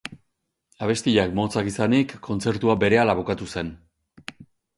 [0.85, 3.71] Abestiak motzak izanik, kontzertua berehala bukatu zen.